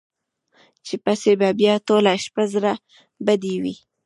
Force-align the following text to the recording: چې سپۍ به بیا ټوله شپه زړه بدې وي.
چې 0.85 0.95
سپۍ 1.01 1.33
به 1.39 1.49
بیا 1.59 1.73
ټوله 1.87 2.13
شپه 2.23 2.43
زړه 2.53 2.73
بدې 3.25 3.55
وي. 3.63 3.75